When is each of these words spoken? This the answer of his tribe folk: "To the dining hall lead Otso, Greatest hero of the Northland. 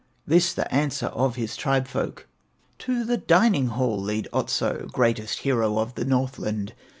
This 0.25 0.51
the 0.51 0.65
answer 0.73 1.05
of 1.05 1.35
his 1.35 1.55
tribe 1.55 1.87
folk: 1.87 2.27
"To 2.79 3.03
the 3.03 3.17
dining 3.17 3.67
hall 3.67 4.01
lead 4.01 4.27
Otso, 4.33 4.87
Greatest 4.91 5.41
hero 5.41 5.77
of 5.77 5.93
the 5.93 6.05
Northland. 6.05 6.73